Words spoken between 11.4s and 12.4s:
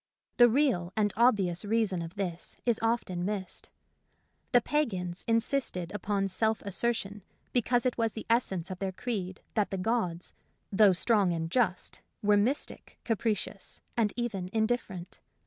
just, were